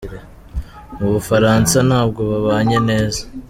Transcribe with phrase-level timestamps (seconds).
[0.97, 3.21] Mu bufaransa nta bwo babanye neza.